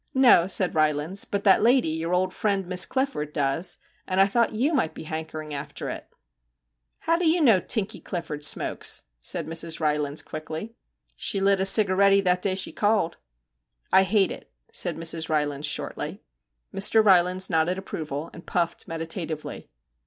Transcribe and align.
''No, 0.15 0.39
1 0.39 0.49
said 0.49 0.73
Rylands, 0.73 1.25
'but 1.25 1.43
that 1.43 1.61
lady, 1.61 1.89
your 1.89 2.11
old 2.11 2.33
friend, 2.33 2.65
Miss 2.65 2.87
Clifford, 2.87 3.31
does, 3.31 3.77
and 4.07 4.19
I 4.19 4.25
thought 4.25 4.55
you 4.55 4.73
might 4.73 4.95
be 4.95 5.03
hankering 5.03 5.53
after 5.53 5.89
it/' 5.89 6.09
How 7.01 7.19
do 7.19 7.29
you 7.29 7.39
know 7.39 7.59
Tinkie 7.61 7.99
Clifford 8.03 8.43
smokes?' 8.43 9.03
said 9.21 9.45
Mrs. 9.45 9.79
Rylands 9.79 10.23
quickly.' 10.23 10.73
She 11.25 11.39
lit 11.39 11.59
a 11.59 11.67
cigaretty 11.67 12.19
that 12.21 12.41
day 12.41 12.55
she 12.55 12.71
called/' 12.71 13.17
I 13.93 14.01
hate 14.01 14.31
it,' 14.31 14.51
said 14.73 14.97
Mrs. 14.97 15.29
Rylands 15.29 15.67
shortly. 15.67 16.23
Mr. 16.73 17.05
Rylands 17.05 17.47
nodded 17.51 17.77
approval, 17.77 18.31
and 18.33 18.43
puffed 18.43 18.87
meditatively. 18.87 19.69